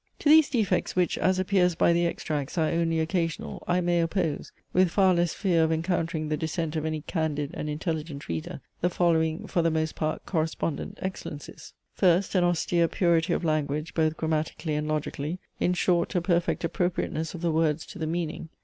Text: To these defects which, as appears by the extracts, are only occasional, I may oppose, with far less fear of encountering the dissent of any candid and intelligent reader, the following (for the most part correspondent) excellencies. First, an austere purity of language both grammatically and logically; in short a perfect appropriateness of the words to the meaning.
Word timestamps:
To 0.17 0.29
these 0.29 0.49
defects 0.49 0.95
which, 0.95 1.15
as 1.19 1.37
appears 1.37 1.75
by 1.75 1.93
the 1.93 2.07
extracts, 2.07 2.57
are 2.57 2.69
only 2.69 2.99
occasional, 2.99 3.63
I 3.67 3.81
may 3.81 4.01
oppose, 4.01 4.51
with 4.73 4.89
far 4.89 5.13
less 5.13 5.35
fear 5.35 5.63
of 5.63 5.71
encountering 5.71 6.27
the 6.27 6.37
dissent 6.37 6.75
of 6.75 6.85
any 6.85 7.01
candid 7.01 7.51
and 7.53 7.69
intelligent 7.69 8.27
reader, 8.27 8.61
the 8.81 8.89
following 8.89 9.45
(for 9.45 9.61
the 9.61 9.69
most 9.69 9.93
part 9.93 10.25
correspondent) 10.25 10.97
excellencies. 11.03 11.73
First, 11.93 12.33
an 12.33 12.43
austere 12.43 12.87
purity 12.87 13.31
of 13.33 13.43
language 13.43 13.93
both 13.93 14.17
grammatically 14.17 14.73
and 14.73 14.87
logically; 14.87 15.37
in 15.59 15.73
short 15.75 16.15
a 16.15 16.21
perfect 16.23 16.63
appropriateness 16.63 17.35
of 17.35 17.41
the 17.41 17.51
words 17.51 17.85
to 17.85 17.99
the 17.99 18.07
meaning. 18.07 18.49